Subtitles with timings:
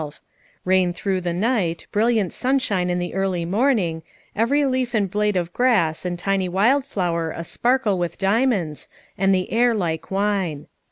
[0.65, 4.01] Eain through the night, brilliant sunshine in the early morning,
[4.35, 9.31] every leaf and blade of grass and tiny wild flower a sparkle with diamonds, and
[9.31, 10.65] the air like wine.